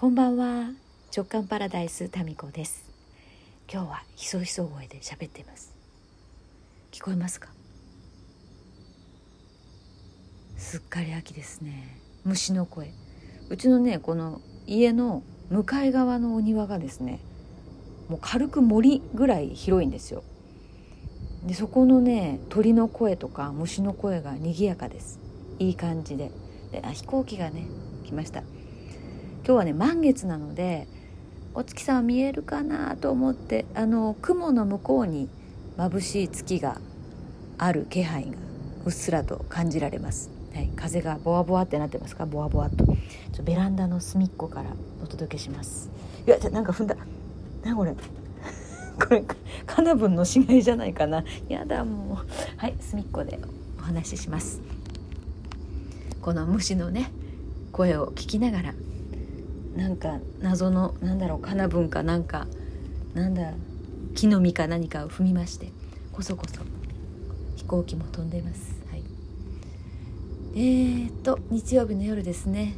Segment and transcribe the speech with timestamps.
[0.00, 0.70] こんばんは。
[1.14, 2.88] 直感パラダイスタミコです。
[3.70, 5.74] 今日はひそひそ声で喋っています。
[6.90, 7.50] 聞こえますか？
[10.56, 11.98] すっかり秋ですね。
[12.24, 12.94] 虫の声。
[13.50, 17.20] うちのねこの家の向かい側のお庭がですね
[18.08, 20.24] もう軽く森ぐらい広いんですよ。
[21.44, 25.20] でそこのね鳥の声とか虫の声が賑やかです。
[25.58, 26.30] いい感じで。
[26.72, 27.66] であ飛行機がね
[28.06, 28.42] 来ました。
[29.44, 30.86] 今日はね満月なので
[31.54, 35.28] お月さん見えるかなと思ってあの雲の向こうに
[35.76, 36.80] 眩しい月が
[37.58, 38.32] ある気配が
[38.84, 42.26] うっすらと感じられます、はい、風がボワボワってなってますか？
[42.26, 42.84] ボワボワと。
[43.32, 44.70] ちょベランダの隅っこから
[45.02, 45.90] お届けします。
[46.26, 46.96] いやなんか踏んだ。
[47.64, 47.94] なこれ？
[48.98, 49.24] これ
[49.66, 51.24] カナブンの死骸じゃないかな？
[51.48, 52.16] やだもう。
[52.56, 53.38] はい隅っこで
[53.78, 54.60] お話しします。
[56.22, 57.10] この虫のね
[57.72, 58.74] 声を聞きながら
[59.76, 62.46] なんか謎のなんだろうカナブンかなんか
[63.14, 63.52] なんだ
[64.14, 65.72] 木の実か何かを踏みまして
[66.12, 66.60] こそこそ
[67.56, 68.74] 飛行機も飛んでいます。
[68.90, 69.02] はい、
[70.54, 72.76] えー、っと日曜日の夜ですね。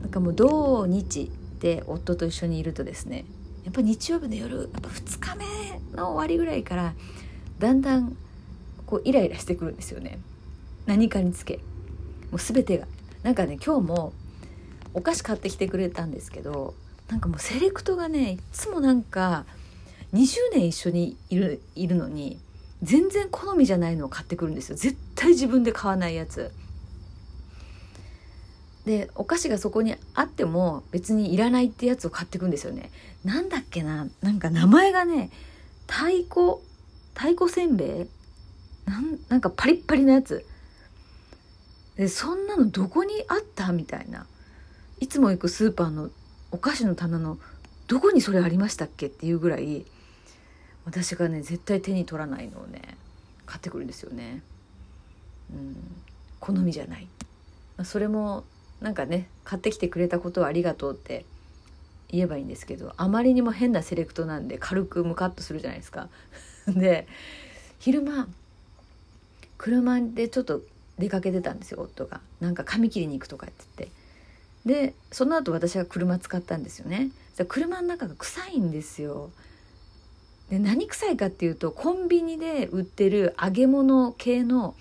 [0.00, 3.24] なんかもう土日で夫と一緒にいるとですね
[3.64, 5.44] やっぱ日曜日の夜やっぱ2日目
[5.96, 6.94] の終わりぐらいから
[7.58, 8.16] だんだん
[8.84, 10.18] こうイライラしてくるんですよね。
[10.86, 11.56] 何かにつけ。
[12.30, 12.86] もう全てが。
[13.22, 14.12] なんかね今日も
[14.94, 16.74] お菓子買ってきてくれたんですけど
[17.08, 19.44] なんかもうセレクトがねいつもなんか
[20.12, 22.38] 20年一緒にいるいるのに
[22.82, 24.76] 全然好みじゃないのを買ってくるんですよ。
[24.76, 26.52] 絶対自分で買わないやつ。
[28.84, 32.90] でお菓子がそこにあっても別にいらないってやつを買ってくんですよね。
[33.24, 35.30] なんだっけななんか名前がね
[35.88, 36.60] 太鼓
[37.14, 38.90] 太鼓せんべい？
[38.90, 40.44] なんなんかパリッパリなやつ。
[41.96, 43.72] でそんなのどこにあった？
[43.72, 44.26] みたいな。
[45.04, 46.08] いつも行くスーパーの
[46.50, 47.36] お菓子の棚の
[47.88, 49.84] どこにそれありましたっけっていうぐらい
[50.86, 52.80] 私がね絶対手に取らないのをね
[53.44, 54.40] 買ってくるんですよね。
[55.52, 55.76] うん、
[56.40, 57.06] 好みじゃない、
[57.76, 58.44] まあ、それも
[58.80, 61.26] なんかね買ってきてくれたことはありがとうって
[62.08, 66.08] 言えばいいんですけどあまりにも変なセレクトなんで軽くムカッとするじゃないですか。
[66.66, 67.06] で
[67.78, 68.26] 昼間
[69.58, 70.62] 車でちょっと
[70.98, 74.03] 出かけてたんですよ夫がなんか髪切りに行くとかって言って
[74.64, 77.10] でその後私は車使ったんですよね。
[77.48, 79.30] 車の中が臭いんですよ。
[80.50, 84.74] で何臭いかっていうとコンビニで売ってる揚げ物系の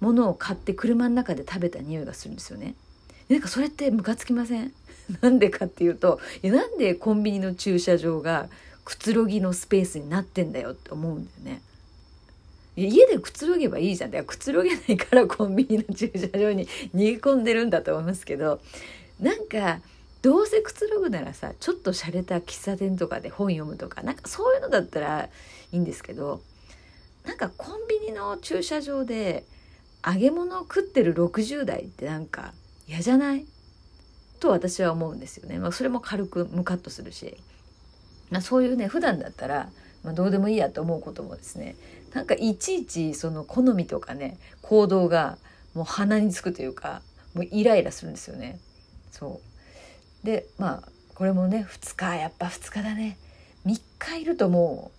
[0.00, 2.74] ものを買って車の中で食べた匂いがするんですよね。
[3.28, 4.72] なんかそれってムカつきません？
[5.22, 8.48] なんでかっていうといやなんでコンビニの駐車場が
[8.84, 11.62] くつろぎのスペースになってんだよって思うんだよね。
[12.76, 14.24] 家でくつろげばいいじゃん。
[14.24, 18.60] くつろげないからコンビニの駐車場に逃げ込んでるんだと思いますけど、
[19.20, 19.80] なんか、
[20.22, 25.28] どうせくつろぐならさ、ちょっと洒落た喫茶店とかで本読むとか、なんかそういうのだったら
[25.72, 26.42] いいんですけど、
[27.24, 29.44] なんかコンビニの駐車場で
[30.06, 32.52] 揚げ物を食ってる60代ってなんか
[32.88, 33.46] 嫌じゃない？
[34.40, 35.58] と私は思うんですよね。
[35.58, 37.36] まあそれも軽くムカッとするし。
[38.30, 39.70] まあ、そういうね、普段だったら、
[40.04, 41.76] まあ、どうでもいいやと思うこともですね
[42.14, 45.36] なんかいちいちその好みとかね行動が
[45.74, 47.02] もう鼻につくというか
[47.34, 48.60] もうイライラするんですよね。
[49.10, 49.40] そ
[50.22, 50.26] う。
[50.26, 53.18] でまあこれもね2日やっぱ2日だね。
[53.66, 54.90] 3日いるとも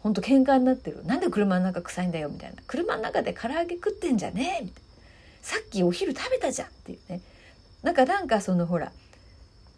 [0.00, 1.04] うほんと喧嘩になってる。
[1.04, 2.62] なんで車の中臭いんだよみたいな。
[2.66, 4.64] 車の中で唐揚げ食ってんじゃねえ。
[4.64, 4.88] みたいな
[5.42, 7.20] さっきお昼食べたじゃんっていうね。
[7.82, 8.92] なんかなんかそのほら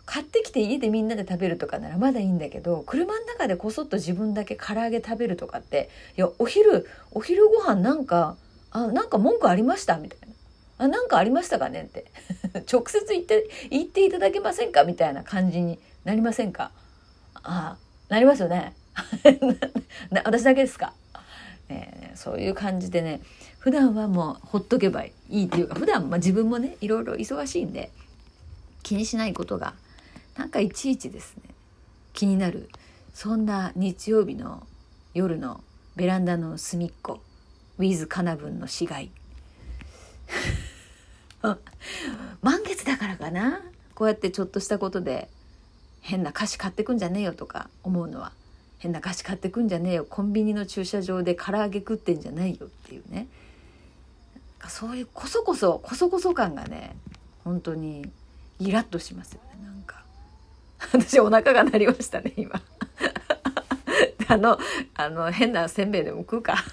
[0.05, 8.37] 買ってきて家でみんなで食べるとかならまだいいんだけど車の中でこそっと自分だけ唐揚げ食べるとかっていやお昼お昼ご飯なんか
[8.73, 10.32] あなんか文句ありましたみたいな。
[10.83, 12.07] あなんかありましたかねって。
[12.71, 16.73] 直接言って言っていただけませんかみたいな感じになりませんか？
[17.35, 17.77] あ
[18.09, 18.75] なりますよね。
[20.25, 20.93] 私だけですか、
[21.69, 23.21] え、そういう感じでね
[23.59, 27.91] 普段はもうほっとけばいいっていうか普段まあ自分もねいろいろ忙しいんで
[28.83, 29.75] 気にしないことが
[30.37, 31.55] なんかいちいちですね。
[32.13, 32.69] 気になる
[33.15, 34.67] そんな日曜日の
[35.15, 35.63] 夜の
[35.95, 37.21] ベランダの隅っこ
[37.79, 39.11] ウィズカナブンの死骸
[42.43, 43.61] 満月だからかな。
[43.95, 45.29] こうやってちょっとしたことで
[46.01, 48.33] 変な菓子買ってくんじゃねえよとか思うのは。
[48.79, 50.07] 変な菓子買ってくんじゃねえよ。
[50.09, 53.29] コンビニの駐車場で唐揚げ食ってんじゃないよっていうね。
[54.69, 56.97] そういうこそこそこそこそ感がね
[57.45, 58.09] 本当に
[58.59, 59.65] イラッとしますよね。
[59.65, 60.05] なんか。
[60.93, 62.61] 私お腹が鳴りましたね今。
[64.29, 64.59] あの
[64.95, 66.65] あの変なせんべいでも食うか。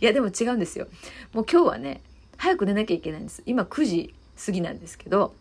[0.00, 0.86] いやでも違うんですよ。
[1.32, 2.00] もう今日はね
[2.42, 3.40] 早く寝なきゃいけないんです。
[3.46, 5.32] 今9時過ぎなんですけど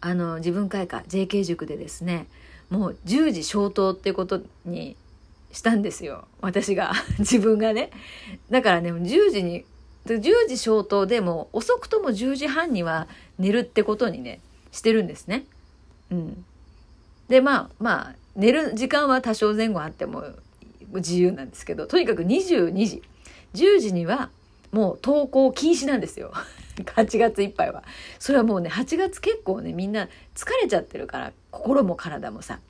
[0.00, 2.26] あの自分会館 JK 塾でですね
[2.70, 4.96] もう10時消灯ってことに
[5.52, 6.26] したんですよ。
[6.40, 7.90] 私が 自分がね。
[8.48, 9.66] だからね10時に
[10.06, 13.06] 10時消灯でも遅くとも10時半には
[13.38, 14.40] 寝るってことにね
[14.72, 15.44] してるんですね。
[16.10, 16.46] うん。
[17.28, 20.24] でまあまあ寝る時間は多少前後あっても
[20.94, 23.02] 自由なんですけどとにかく22時。
[23.52, 24.30] 10時には
[24.72, 26.32] もう登校禁止なんですよ。
[26.96, 27.82] 8月いっぱいは。
[28.18, 32.60] それはもうね8月結構ねみんな疲れちゃってるから心も体もさ。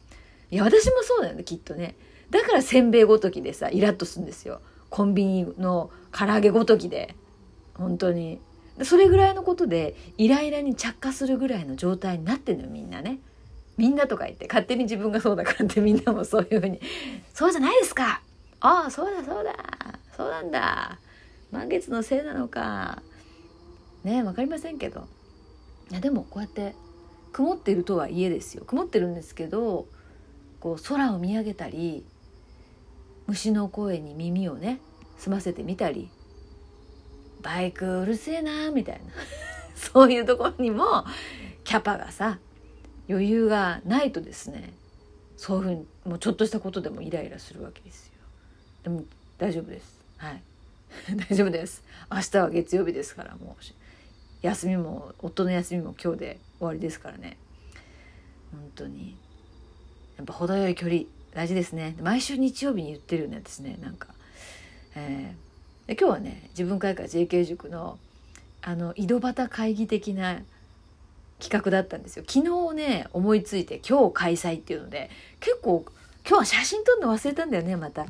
[0.51, 1.97] いや私もそうだよねきっとね。
[2.31, 4.61] だからせんべいごときでさイラッとするんですよ。
[4.91, 7.15] コンビニの唐揚げごときで。
[7.75, 8.41] 本当に。
[8.83, 13.19] それぐらいのことでイライラに着火するぐらいの状態になってんのよみんなね。
[13.77, 14.47] みんなとか言って。
[14.47, 16.81] 勝手に自分がそうだからってみんなもそういうふうに
[17.35, 18.23] 「そうじゃないですか。
[18.61, 19.55] ああそうだそうだ。
[20.17, 20.99] そうなんだ。
[21.51, 23.03] 満月のせいなのか。
[24.05, 25.07] ね分かりませんけど。
[25.91, 26.75] いやでもこうやって
[27.33, 28.65] 曇ってるとはいえですよ。
[28.65, 29.87] 曇ってるんですけど
[30.61, 32.05] こう空を見上げたり
[33.27, 34.81] 虫の声に耳をね
[35.17, 36.11] 澄ませてみたり
[37.43, 39.13] バイクうるせえなみたいな。
[39.77, 41.05] そういうところにも
[41.63, 42.41] キャパがさ
[43.09, 44.75] 余裕がないとですね
[45.37, 48.15] そういうふうにもうちょっとしたことでもイライラするわけですよ。
[48.83, 49.05] でも
[49.39, 50.05] 大丈夫です。
[50.17, 50.43] はい。
[51.29, 51.83] 大丈夫です。
[52.11, 53.65] 明日は月曜日ですからもう
[54.43, 57.37] 休みも夫の休みも今日で終わりですからね。
[58.53, 59.17] 本当に。
[60.17, 61.03] やっぱ程よい距離
[61.33, 61.97] 大事ですね。
[62.01, 63.79] 毎週日曜日に言ってるよねですね。
[63.81, 64.09] なんか、
[64.95, 67.99] えー、で今日はね自分会館 JK 塾の
[68.61, 70.43] あの井戸端会議的な
[71.39, 72.25] 企画だったんですよ。
[72.27, 75.11] 昨日ね思いついて今日開催っていうので
[75.41, 75.85] 結構
[76.27, 78.07] 今日は写真撮るの忘れたんだよねまた。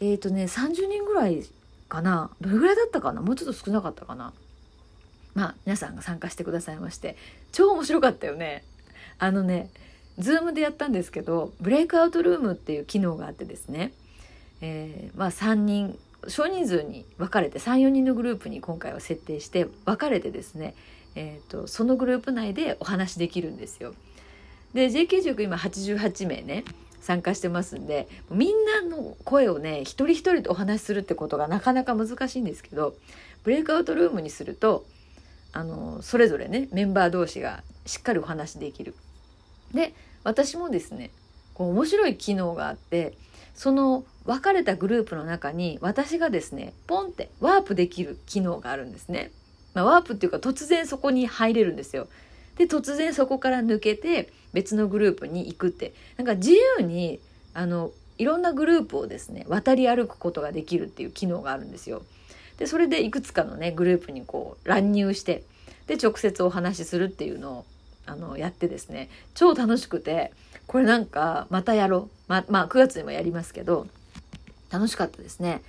[0.00, 1.44] えっ、ー、とね30人ぐらい
[1.88, 2.30] かな？
[2.40, 3.20] どれぐらいだったかな？
[3.20, 4.32] もうちょっと少なかったかな？
[5.34, 7.16] まあ皆さんが参加してくださいまして
[7.52, 8.64] 超面白かったよね。
[9.18, 9.70] あのね
[10.18, 13.92] Zoom でやったんですけどブレイクアウトルームっていう機能があってですね、
[14.60, 15.98] えー、まあ3人
[16.28, 20.74] 少人数に分かれて34人のグループに今回は設定して分かれてですね
[21.16, 23.94] えーと、そのグループ内でお話できるんですよ。
[24.72, 26.64] で JK 塾今88名ね。
[27.04, 32.94] 参加してますんでみんなの声をね一人一人とお話しするってことがなかなか難しいんですけど
[33.42, 34.86] ブレイクアウトルームにすると
[35.52, 38.94] あのそれぞれねメンバー同士がしっかりお話できる。
[39.74, 39.92] で
[40.22, 41.10] 私もですね
[41.52, 43.12] こう面白い機能があって
[43.54, 49.30] その分かれたグループの中に私がですねポンってワープできる機能があるんですね。
[49.74, 52.08] まあ、ワープっていうか突然そこに入れるんですよ。
[52.56, 57.20] で突然そこから抜けて別のグループに行くってなんか自由に
[57.52, 62.02] あのいろんなグループをですね渡り歩くことができるっていう機能があるんですよ。
[62.58, 65.42] でそれでいくつかのねグループにこう乱入して
[65.86, 67.64] で直接お話しするっていうのを
[68.06, 70.32] あのやってですね超楽しくて
[70.66, 73.88] これなんかまたやろうままあ9月にもやりますけど
[74.70, 75.62] 楽しかったですね。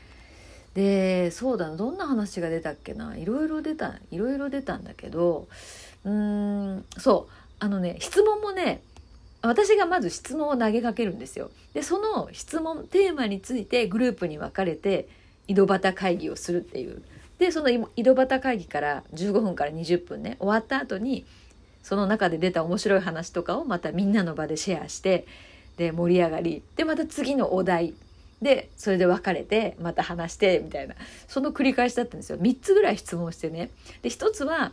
[0.75, 5.47] でそうだなどんな話が出たっけないろいろ出たいろいろ出たんだけど
[6.03, 7.31] うーんそう
[7.65, 8.83] あのね質問もね
[9.41, 11.49] 私がまず質問を投げかけるんですよ。
[11.73, 15.07] でその質問テーマについてグループに分かれて
[15.47, 17.01] 井戸端会議をするっていう。
[17.39, 21.25] でその井戸端会議から15分から20分ね終わった後に
[21.81, 25.25] その中で出た面白い話とかをまたみんなの場でシェアして
[25.77, 26.61] で盛り上がり。
[26.75, 27.95] でまた次のお題。
[28.43, 30.93] でそれで別れてまた話してみたいな。
[31.27, 32.37] その繰り返しだったんですよ。
[32.37, 33.71] 3つぐらい質問してね。
[34.03, 34.71] で1つは、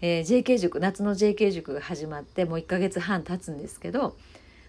[0.00, 4.16] えー、JK 塾夏の JK 塾が始まってもう1ヶ月半経つんですけど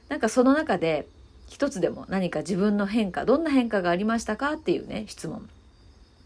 [0.09, 1.07] なんかその中で
[1.47, 4.53] 一つでも何か自分の変化どんな変化がありましたか？
[4.53, 5.49] っていうね質問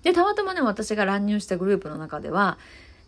[0.03, 2.57] でたまたまね私が乱入したグループの中では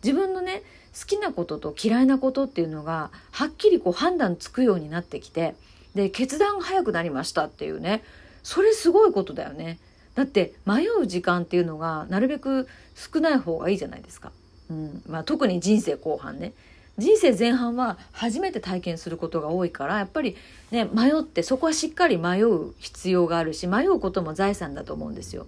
[0.02, 0.62] 自分のね
[0.98, 5.56] 好きなことと嫌いなことっていうのがはっきりこう判断つくようになってきて
[5.94, 8.02] で決断が早くなりましたっていうね
[8.42, 9.78] それすごいことだよね。
[10.14, 14.30] だって迷う時間っていうのがなるべく少ない方がいいじゃないですか。
[14.70, 16.52] うんまあ、特に人生後半ね。
[16.96, 20.36] 人生前半は初めて体験することが多いからやっぱり
[20.70, 25.46] ね迷ってそこはしっかり迷う必要があるし迷うことも財産だと思うんですよ。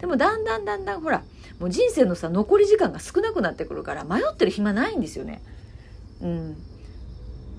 [0.00, 1.24] でもだんだんだんだんほら
[1.58, 5.42] もう人生のさ残り時間が少なくなってくるから迷ってる暇ないんですよね。
[6.22, 6.26] う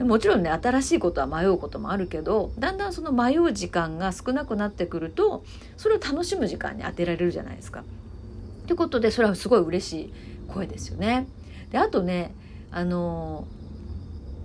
[0.03, 5.43] ん、もちろんね新しいことは迷うこともあるけどだんだんその迷う時間が少なくなってくると
[5.77, 7.81] それを楽しむ時間に当てられるじゃないですか。
[7.81, 7.83] っ
[8.69, 10.13] てことでそれはすごい嬉しい
[10.53, 11.27] 声ですよね。
[11.71, 12.33] であとね
[12.71, 13.47] あの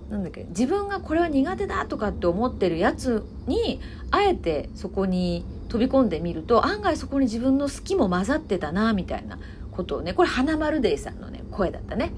[0.09, 3.81] なんだっけ自分がこれは苦手だとかって思ってるやつに
[4.11, 9.39] あえてそこに飛び込んでみると案外そこに自分の好きも混ざってたなみたいな
[9.71, 12.11] ことをねこれ花丸デイさんのね声だったね。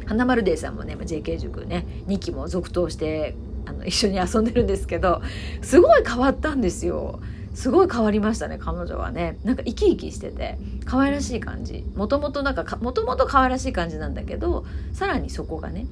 [0.00, 3.34] うん、花丸デーさんもね JK 塾ね2期も続投して
[3.66, 5.22] あの一緒に遊んでるんですけど
[5.62, 7.20] すごい変わったんですよ
[7.54, 9.38] すごい変わりましたね彼女はね。
[9.44, 11.84] なんか生き生きしてて可愛らしい感じ。
[11.94, 15.86] もともとなんかもともと可愛らしい感じなんだけどさらにそこがね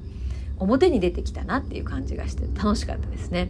[0.59, 3.49] 表に出てきたなっていう感じがして楽しかったですね。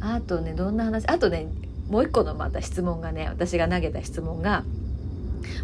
[0.00, 1.48] うん、あとねどんな話あとね
[1.88, 4.64] もう一個のまた質問がね私が投げた質問が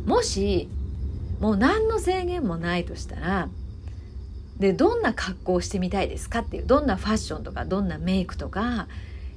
[0.06, 0.68] もし
[1.40, 3.48] もう何の制限もないとしたら
[4.58, 8.86] でどんな格好をしてみたいですかっていうどんなファッションとかどんなメイクとか、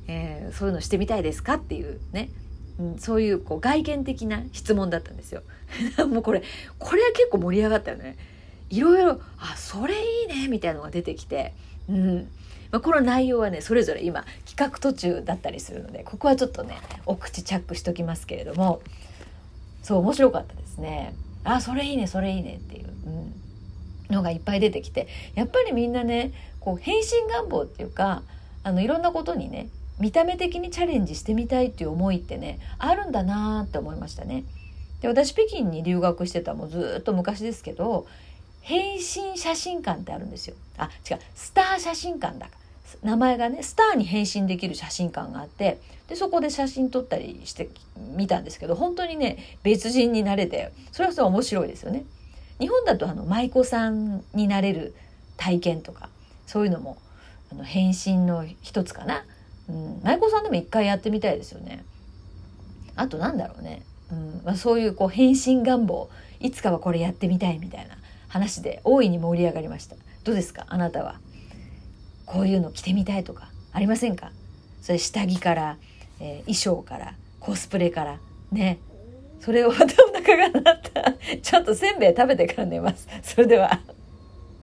[0.08, 2.30] えー、そういうのしてみたいですかっていうね、
[2.80, 5.44] うん、そういうこう外見的な質問だったんですよ。
[6.08, 6.44] もうこれ
[6.80, 8.18] これは結構盛り上がったよね。
[8.70, 11.54] いろいろあそれいいねみたいなのが出てきて、
[11.88, 12.16] うん
[12.72, 18.82] まあ、この内容はねそれぞれ今企画途中だったりするのでここはちょっとねお口チャックしときますけれども
[19.84, 21.14] そう面白かったですね。
[21.44, 28.24] あそれいいねそれいいねっていう、うん、のがいっぱい出てきてやっぱりみんなねこう変身願望っていうか
[28.64, 34.44] あのいろんなことにね見た目的にチャレンジしてみたいっていう思いってねあるんだなって思いましたね。
[35.02, 38.08] で私北京に留学してたもうずっと昔ですけど
[38.66, 40.56] 変身写真館ってあるんですよ。
[40.80, 42.50] あ、違う、スター写真館だ。
[43.04, 47.70] 名前がね、スターに変身できる写真館があって、で、そこで写真撮ったりして
[48.16, 52.06] みたんですけど、本当にね、別人になれて、それはそれ面白いですよね。
[52.60, 54.96] 日本だとあの、舞妓さんになれる
[55.38, 56.10] 体験とか、
[56.48, 56.98] そういうのも、
[57.52, 59.26] あの、変身の一つかな。
[59.68, 61.84] うん、舞妓さんでも一回やってみたいですよね。
[62.96, 63.82] あとなんだろうね。
[64.12, 64.42] うん。
[64.46, 66.10] まあ、そういうこう変身願望。
[66.40, 69.96] いつかはこれやってみたいみたいな話で大いに盛り上がりました。
[70.24, 70.66] どうですか？
[70.70, 71.20] あなたは。
[72.26, 73.50] こういうの着てみたいとか。
[73.72, 74.32] ありませんか？
[74.82, 75.78] それ下着から、
[76.20, 78.20] えー、衣装からコスプレから。
[78.52, 78.78] ね。
[79.40, 81.14] それをまたお腹が鳴った？
[81.42, 83.08] ちょっとせんべい食べてから寝ます。
[83.24, 83.80] それでは。